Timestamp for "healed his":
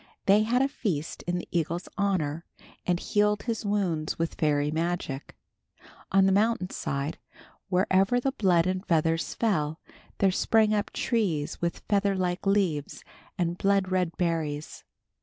2.99-3.63